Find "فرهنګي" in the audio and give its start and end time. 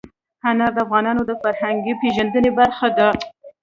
1.41-1.93